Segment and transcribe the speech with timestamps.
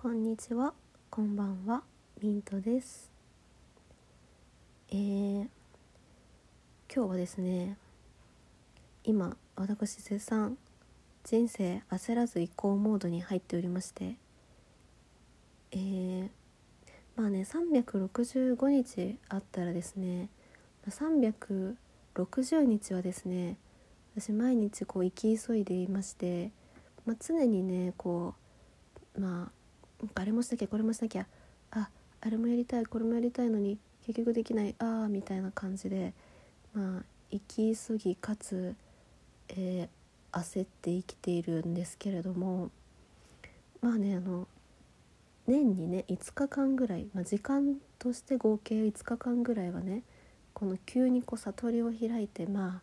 [0.00, 0.74] こんにちは、
[1.10, 1.82] こんばんは、
[2.22, 3.10] ミントです。
[4.90, 5.48] えー、
[6.94, 7.76] 今日はですね、
[9.02, 10.56] 今私絶賛
[11.24, 14.14] 人生焦らず移行モードに入っておりまして、
[15.72, 16.28] えー、
[17.16, 20.28] まあね365日あったらですね、
[20.88, 21.74] 360
[22.62, 23.56] 日はですね、
[24.14, 26.52] 私毎日こう生き急いでいまして、
[27.04, 28.36] まあ、常にねこ
[29.16, 29.57] うまあ
[30.14, 31.26] あれもしなきゃこれもしなきゃ
[31.70, 31.88] あ
[32.20, 36.12] あれもやりたいこれもやりたいのに結局できないああみたいな感じで
[36.74, 38.74] まあ生き急ぎかつ、
[39.48, 39.98] えー
[40.30, 42.70] 焦って生きているんですけれども
[43.80, 44.46] まあねあの
[45.46, 50.02] 年にね5日間ぐらい、まあ、時間として合計5日間ぐらいはね
[50.52, 52.82] この急にこう悟りを開いてま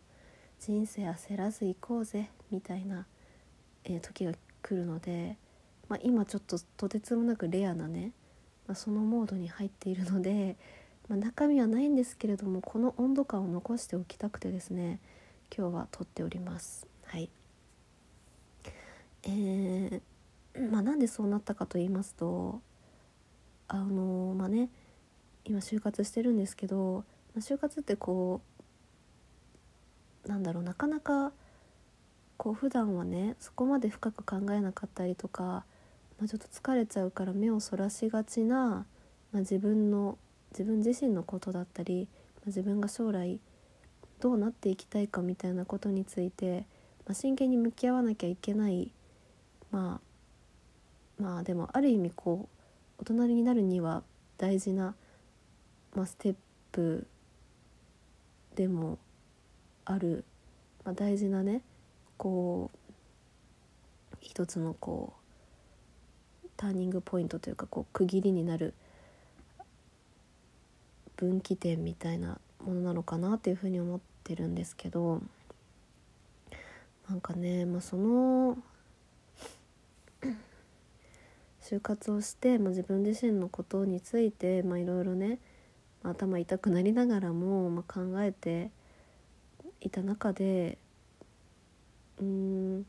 [0.58, 3.06] 人生焦らず行こうぜみたいな、
[3.84, 5.36] えー時が来るので、
[5.88, 8.12] まあ、今ちょっととてつもなくレアなね、
[8.66, 10.56] まあ、そのモードに入っているので、
[11.08, 14.98] まあ、中身はないんですけれどもこの温度感を残しておきたくてですね
[15.56, 16.86] 今日は撮っております。
[17.04, 17.30] はい
[19.22, 20.00] えー
[20.70, 22.60] まあ、なんでそうなったかと言いますと
[23.68, 24.70] あのまあね
[25.44, 28.40] 今就活してるんですけど、まあ、就活ってこ
[30.24, 31.32] うなんだろうなかなか
[32.36, 35.64] こう普段はねそこまで深く考えなかったりとか、
[36.18, 38.86] まあ、ちょっと疲れちゃうから目をそらしがちな、
[39.32, 40.18] まあ、自分の
[40.52, 43.38] 自分自身のことだったり、まあ、自分が将来
[44.20, 46.66] どうなっていきたいかみたいなことについて、
[47.06, 48.90] まあ、真剣に向き合わなきゃいけない
[49.70, 52.48] まあまあでもある意味こ
[52.98, 54.02] う大人になるには
[54.38, 54.94] 大事な、
[55.94, 56.34] まあ、ステッ
[56.72, 57.06] プ
[58.54, 58.98] でも
[59.84, 60.24] ある、
[60.84, 61.62] まあ、大事なね
[62.16, 65.15] こう一つのこう
[66.56, 68.74] ターニングポイントというかこう区切りになる
[71.16, 75.20] 分岐点みたいなものなのかなっていうふうに思ってるんですけど
[77.08, 78.58] なんかね、まあ、その
[81.62, 85.38] 就活をして、まあ、自分自身のことについていろいろね、
[86.02, 88.70] まあ頭痛くなりながらも、まあ、考えて
[89.80, 90.78] いた中で
[92.20, 92.82] うん、ま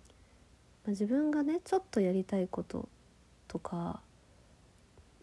[0.88, 2.88] あ、自分がねちょっとやりたいこと
[3.48, 4.02] とか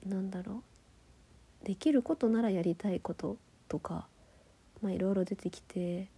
[0.06, 0.62] なんだろ
[1.62, 1.66] う。
[1.66, 3.36] できることならやりたいこと
[3.68, 4.06] とか
[4.82, 6.08] まあいろいろ出てきて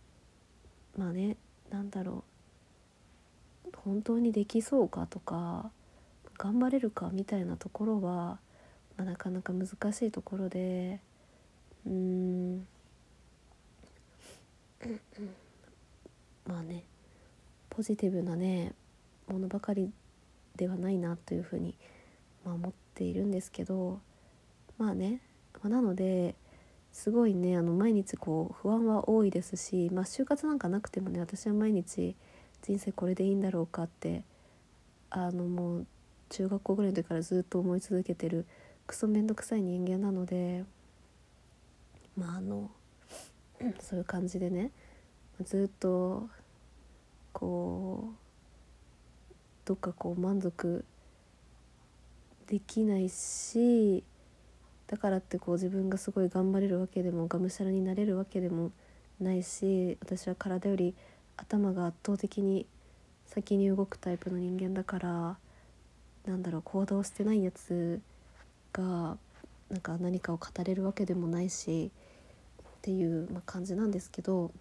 [0.96, 1.36] まあね
[1.70, 2.24] なんだろ
[3.66, 3.70] う。
[3.84, 5.70] 本当にできそうかとか
[6.38, 8.38] 頑張れるかみたいなところは、
[8.96, 11.00] まあ、なかなか難しいところで
[11.86, 12.66] うーん。
[16.46, 16.84] まあね
[17.70, 18.72] ポジティブなね
[19.28, 19.90] ものばかり
[20.56, 21.95] ではないなというふうに思い、ま
[22.52, 24.00] あ、思っているんですけど
[24.78, 25.20] まあね、
[25.62, 26.34] まなので
[26.92, 32.14] すごいねあの毎日こう不安は多いですし、まあ、就活なんかなくてもね私は毎日
[32.62, 34.22] 人生これでいいんだろうかって
[35.10, 35.86] あのもう
[36.28, 38.46] 中学校ぐらいの時からずっと思い続けてる
[38.86, 40.64] クソめんどくさい人間なので
[42.16, 42.70] まああの
[43.80, 44.70] そういう感じでね
[45.42, 46.28] ずっと
[47.32, 48.16] こう
[49.64, 50.84] どっかこう満足
[52.46, 54.04] できないし
[54.86, 58.70] だからってこう自分がすごい頑張れるわけでもがむしゃらになれるわけでも
[59.20, 60.94] ないし私は体より
[61.36, 62.66] 頭が圧倒的に
[63.26, 65.36] 先に動くタイプの人間だから
[66.26, 68.00] なんだろう行動してないやつ
[68.72, 69.16] が
[69.68, 71.90] なんか何かを語れるわけでもないし
[72.62, 74.52] っていう、ま、感じなんですけど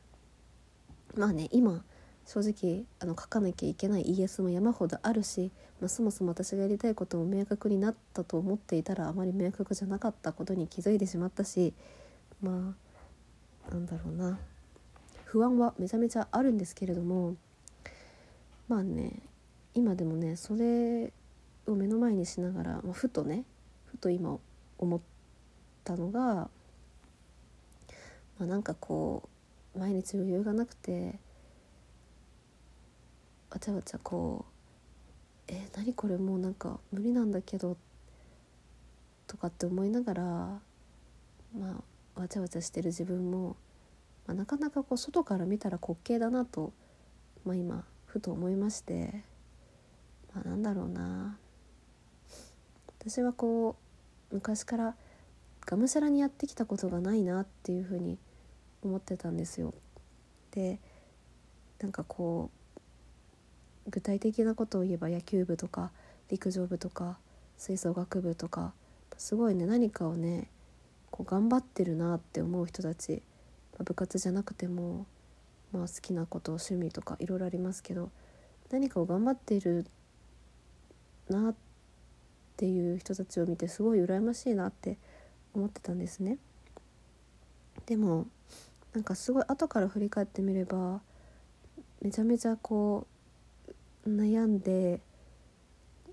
[1.15, 1.83] まあね今
[2.25, 11.73] 正直あの書かなきゃいけない ES も山ほどあるし、まあ、そもそも私がやりたいことも明確になったと思っていたらあまり明確じゃなかったことに気づいてしまったし
[12.41, 12.75] ま
[13.69, 14.39] あなんだろうな。
[15.25, 17.35] 不安はめちゃめちゃあるんですけれども
[18.69, 19.11] まあね
[19.73, 21.11] 今でもねそれ
[21.67, 23.43] を目の前にしながら、まあ、ふとね
[23.85, 24.37] ふと今
[24.77, 25.01] 思っ
[25.83, 26.49] たのが、ま
[28.41, 29.29] あ、なんかこ
[29.75, 31.19] う毎日余裕がなくて
[33.49, 34.51] わちゃわちゃこう
[35.47, 37.77] 「え何これもうなんか無理なんだけど」
[39.27, 40.23] とかって思いながら
[41.57, 41.83] ま
[42.15, 43.55] あわちゃわちゃしてる自分も、
[44.25, 46.73] まあ、なかなかこう外から見たら滑稽だなと、
[47.43, 49.23] まあ、今ふと思いまして、
[50.33, 51.37] まあ、なんだろうな
[52.99, 53.75] 私はこ
[54.31, 54.95] う昔から
[55.65, 58.17] がむしゃらにやってきたことがないなっていうふうに
[58.83, 59.73] 思ってたんですよ。
[60.51, 60.79] で
[61.79, 62.64] なんかこう
[63.87, 65.91] 具体的なことを言えば野球部とか
[66.29, 67.17] 陸上部とか
[67.57, 68.73] 吹奏楽部とか
[69.17, 70.49] すごいね何かをね
[71.11, 73.21] こう頑張ってるなって思う人たち、
[73.73, 75.05] まあ、部活じゃなくても、
[75.71, 78.09] まあ、好きなこと趣味とかいろいろありますけど
[78.71, 79.85] 何かを頑張ってる
[81.29, 81.55] なっ
[82.57, 84.97] ていう人たちを見てすごい羨ましいなって
[85.53, 86.37] 思ってたんですね。
[87.85, 88.27] でも
[88.93, 91.01] なんかすごい後から振り返ってみれば
[92.01, 93.14] めちゃめちゃこう
[94.07, 95.01] 悩んで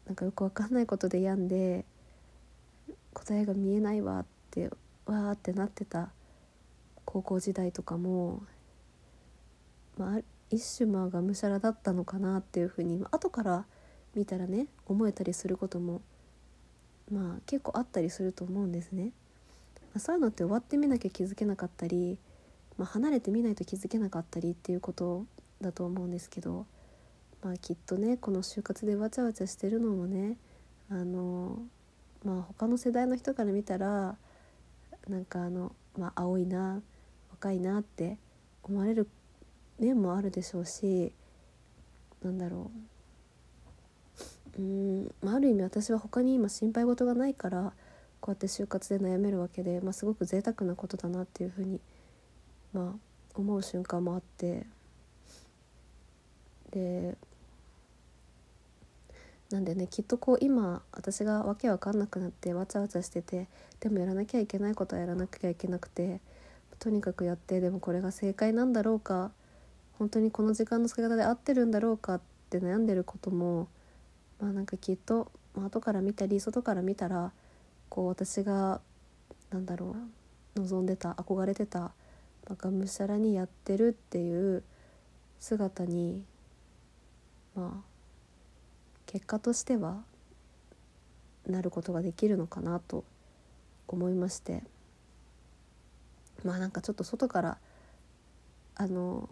[0.07, 1.85] なんかよくわかんないことで病んで
[3.13, 4.69] 答えが見えないわって
[5.07, 6.11] わーってなってた
[7.05, 8.43] 高校時代とかも、
[9.99, 13.67] まあ、一種まあがむしゃらだったのかなっていうふうに後から
[14.15, 16.01] 見たらね思えたりすることも
[17.11, 19.11] まあ結構あったりすると思うんですね。
[19.93, 22.19] まあ、そういうのって終わってみなきゃ気づけなかったり、
[22.79, 25.27] まあ、離れてみないと気づけなかったりっていうこと
[25.61, 26.65] だと思うんですけど、
[27.43, 30.37] まあ、きっとねこの就活でわちゃわちゃしてるのもね
[30.89, 31.59] あの
[32.25, 34.17] まあ他の世代の人から見たら
[35.09, 36.81] なんかあの、まあ、青いな
[37.31, 38.17] 若いなって
[38.63, 39.09] 思われる
[39.81, 41.13] 面もあるでしょうし
[42.23, 42.71] なんだろ
[44.59, 44.63] う。
[44.63, 47.73] うん、まあ、ある意味私は他に今心配事がないから
[48.21, 51.81] こうやって就活で悩めるわけで、まあ、すごく贅沢なことだなっていうふうに、
[52.73, 52.99] まあ、
[53.35, 54.67] 思う瞬間もあって。
[56.71, 57.17] で
[59.53, 63.49] なんでねきっとこう今私がわけわかんなくなってわちゃわちゃしてて
[63.81, 66.21] でもやらなきゃいけないことはやらなきゃいけなくて
[66.79, 69.31] とにかくやってでもこれが正解なんだろうか
[69.99, 72.21] 本当にこの時間の使い方で合ってるんだろうかっ
[72.51, 73.69] て悩んでることも
[74.41, 77.33] まあなんかきっと、まあ、後から見たり外から見たら
[77.89, 78.81] こう私が
[79.51, 79.95] なんだろ
[80.57, 81.93] う望んでた憧れてた、ま
[82.51, 84.63] あ、がむしゃらにやってるっていう
[85.39, 86.25] 姿に
[87.55, 87.92] まあ
[89.13, 90.03] 結果としては
[91.47, 93.05] なることができるのかなと
[93.87, 94.63] 思いまして。
[96.45, 97.59] まあなんかちょっと外から
[98.75, 99.29] あの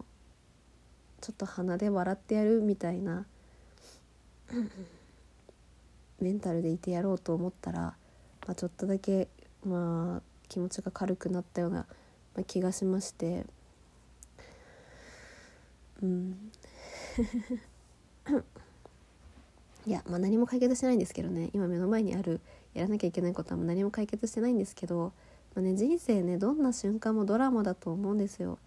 [1.19, 3.25] ちょっと鼻で笑ってやるみたいな
[6.21, 7.95] メンタルでいてやろうと思ったら、ま
[8.49, 9.27] あ、ちょっとだけ
[9.65, 11.85] まあ気持ちが軽くなったような、
[12.45, 13.45] 気がしまして。
[16.01, 16.51] うん。
[19.87, 22.39] いやまあ何も解決してないんですけどね今目の前にある
[22.73, 25.11] やらなきゃいけないことは何も解決してないんですけど、
[25.55, 28.59] まあね、人生ねどんな瞬間もドラマだと思うんですよ。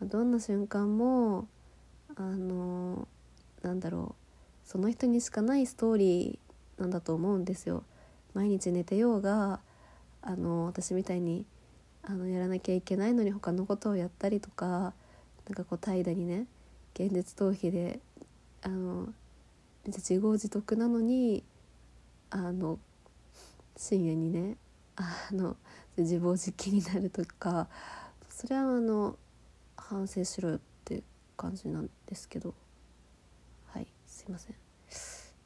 [0.00, 1.48] ま、どんな瞬間も
[2.16, 3.08] あの
[3.62, 7.84] なんだろうその人にしかないストーリーなんだと思うんですよ。
[8.34, 9.60] 毎日寝てようが
[10.22, 11.44] あの私みたいに
[12.02, 14.94] あのやらなきゃいけないのに他のことをやったりとか
[15.46, 16.46] なんかこう怠惰にね
[16.94, 18.00] 現実逃避で
[18.62, 19.08] あの
[19.86, 21.42] 自業自得なのに
[22.30, 22.78] あの
[23.76, 24.56] 深夜にね
[24.96, 25.56] あの
[25.96, 27.68] 自暴自棄になるとか
[28.28, 29.16] それはあの
[29.76, 31.02] 反省しろよって
[31.36, 32.54] 感じなんですけど。
[33.66, 34.56] はいすいません。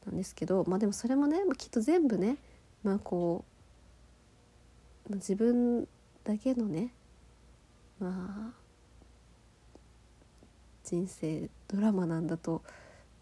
[0.06, 2.36] なんですけどまあでもそれもねきっと全部ね
[2.84, 3.44] まあこ
[5.10, 5.88] う自分
[6.24, 6.92] だけのね
[7.98, 8.66] まあ
[10.84, 12.62] 人生ドラマなんだと思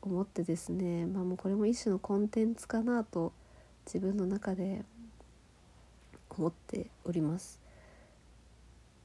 [0.05, 3.33] 思ってですねまあもうこれも一種のコンテンツかなと
[3.87, 4.83] 自分の中で
[6.31, 7.61] 思っております。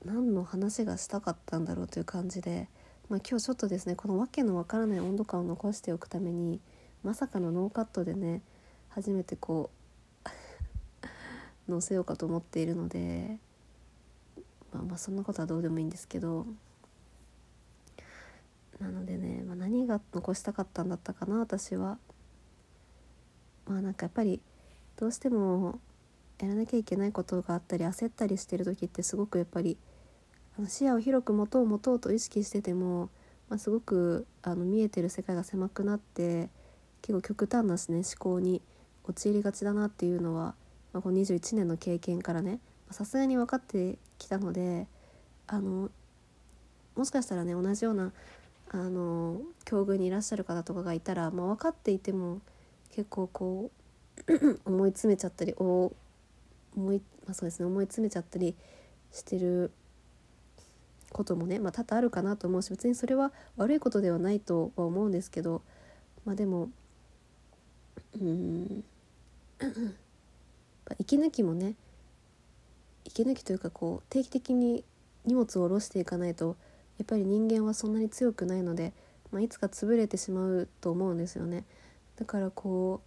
[0.06, 2.70] 何の話がしたかったんだろうという感じで、
[3.10, 6.62] まあ、今日ちょっとですねこの訳のわからない温度感を残しておくために
[7.04, 8.42] まさかのノーカットでね
[8.90, 9.70] 初めてこ
[11.68, 13.40] う 載せようかと思っているので
[14.74, 16.46] まあまあそんなことはどうでもいいんですけど
[18.80, 21.98] なのでね、まあ、何が残したかったんだったかな私は。
[23.68, 24.42] まあなんかやっぱり
[24.98, 25.80] どうしても
[26.40, 29.78] やらなきゃいけないことがあったり焦ったりしてる時ってすごくやっぱり
[30.58, 33.10] あの視野を広く持とう持とうと意識してても、
[33.50, 36.50] まあ、すごくあの見えてる世界が狭くなって
[37.02, 38.62] 結構極端なしね思考に
[39.04, 40.56] 陥りがちだなっていうのは、
[40.94, 42.60] まあ、この21年の経験からね
[42.92, 44.88] さすがに分かってきたので
[45.48, 45.90] あの
[46.96, 48.12] もしかしたらね同じような
[48.72, 52.42] あの境遇にいらっしゃる方とかがいたら、まあ、分かっていても
[52.92, 53.72] 結構こ
[54.28, 55.92] う 思い詰めちゃったりお
[56.76, 58.56] 思い,、まあ、そうですね思い詰めちゃったり
[59.12, 59.72] してる
[61.12, 65.64] こともね、まあ、多々あるかなと思うし別にそれは悪いことではないとは思うんですけど
[66.26, 66.70] まあでも
[68.20, 68.84] うん
[71.00, 71.76] 息抜きもね
[73.06, 74.84] 息抜きというかこう定期的に
[75.26, 76.56] 荷物を下ろしていかないと
[77.00, 78.94] やっぱり人間はそんなに強くないので、
[79.32, 81.64] まあ、いつか潰れてしまうと思うんですよね。
[82.18, 83.02] だからこ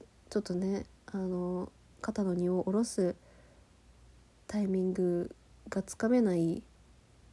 [0.00, 3.14] うちょっとねあの肩の荷を下ろす
[4.48, 5.34] タイミング
[5.68, 6.62] がつかめない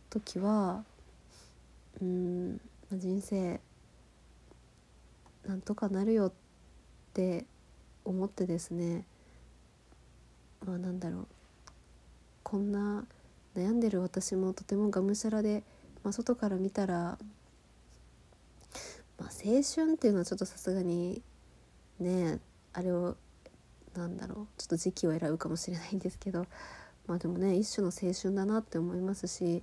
[0.10, 0.84] 時は
[2.02, 2.60] うん
[2.92, 3.62] ま人生
[5.48, 6.34] なんとかなるよっ
[7.14, 7.46] て
[8.04, 9.06] 思ってですね
[10.66, 11.28] まあなんだろう
[12.44, 13.06] こんな
[13.56, 15.64] 悩んでる私もとてもがむしゃらで、
[16.04, 17.18] まあ、外から見たら、
[19.20, 21.22] まあ、青春っていうのはちょっとさすがに
[22.00, 22.40] ね
[22.74, 23.16] あれを
[23.96, 26.48] なんだろうちょっと時期を選ぶかもしれないんですけど
[27.08, 29.62] まあでもね一種の青春だなって思いますし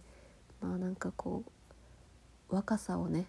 [0.60, 1.42] まあなんかこ
[2.48, 3.26] う若さをね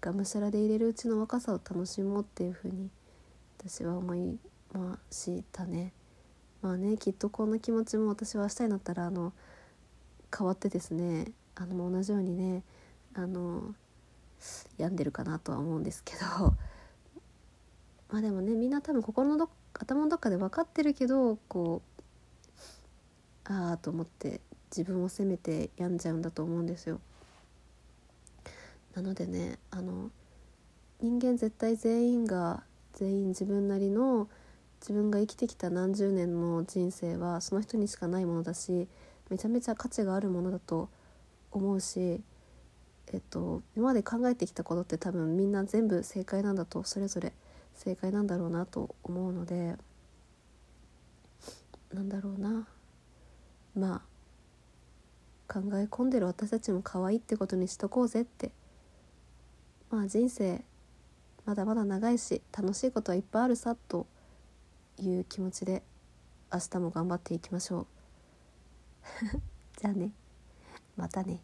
[0.00, 2.88] がむしゃらで入れるうちの若さを楽しもうっていうふうに
[3.58, 4.38] 私は思い
[4.72, 5.92] ましたね。
[6.62, 9.32] まあねきっとこんな気持ちも私は明日になったらあの
[10.36, 12.62] 変わってですねあの同じようにね
[13.14, 13.74] あの
[14.76, 16.54] 病んでるかなとは思うんですけど
[18.10, 21.82] まあでもねみんな多分心のど頭のどっかで分かってるけどこ
[23.48, 27.00] うああと思って自分を責めて病んじゃうんだと思うんですよ。
[28.94, 30.10] なのでねあの
[31.00, 34.28] 人間絶対全員が全員自分なりの
[34.80, 38.88] 自分が生きてきた何十年の人生はその人にしかないものだし
[39.30, 40.88] めちゃめちゃ価値があるものだと
[41.50, 42.20] 思うし、
[43.12, 47.32] えっと、今まで考えてきたことって多分みんな全部正解なんだとそれぞれ
[47.74, 49.76] 正解なんだろうなと思うので
[51.92, 52.66] なんだろうな。
[53.74, 54.02] ま
[55.48, 58.50] あ考え込んでる私たちも可愛いってことにしとこうぜって。
[59.90, 60.62] まあ人生
[61.46, 64.06] まだまだ長いし楽しいことはいっぱいあるさと
[65.00, 65.82] いう気持ちで
[66.52, 67.97] 明日も頑張っていきましょう。
[69.80, 70.12] じゃあね。
[70.96, 71.40] またね。